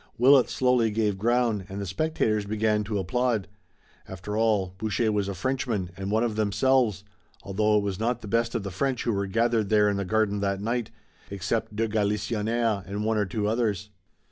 [0.17, 3.47] Willet slowly gave ground and the spectators began to applaud.
[4.07, 7.03] After all, Boucher was a Frenchman and one of themselves,
[7.43, 10.03] although it was not the best of the French who were gathered there in the
[10.03, 10.89] garden that night
[11.29, 13.91] except de Galisonnière and one or two others.